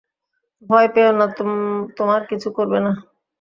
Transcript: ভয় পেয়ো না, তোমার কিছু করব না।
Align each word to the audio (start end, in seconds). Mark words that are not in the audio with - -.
ভয় 0.69 0.87
পেয়ো 0.93 1.11
না, 1.11 1.25
তোমার 1.97 2.21
কিছু 2.29 2.47
করব 2.57 2.73
না। 2.85 2.91